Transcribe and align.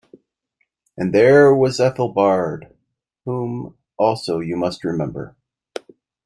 And 0.97 1.13
there 1.13 1.53
was 1.53 1.79
Ethel 1.79 2.11
Baird, 2.11 2.75
whom 3.25 3.77
also 3.99 4.39
you 4.39 4.57
must 4.57 4.83
remember. 4.83 5.35